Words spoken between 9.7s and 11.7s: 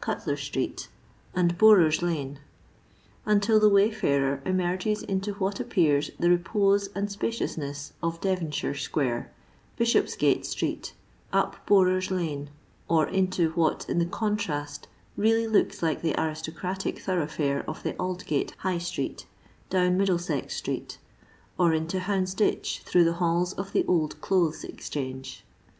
Bishopsgate strect, up